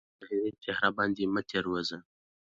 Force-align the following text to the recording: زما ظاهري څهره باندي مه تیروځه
زما 0.03 0.07
ظاهري 0.27 0.51
څهره 0.63 0.89
باندي 0.97 1.25
مه 1.33 1.41
تیروځه 1.49 1.97